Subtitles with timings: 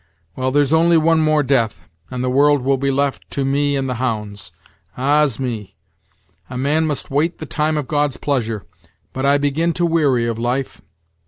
[0.35, 3.87] Well, there's only one more death, and the world will be left to me and
[3.87, 4.51] the hounds,
[4.97, 5.75] Ah's me!
[6.49, 8.65] a man must wait the time of God's pleasure,
[9.13, 10.81] but I begin to weary of life.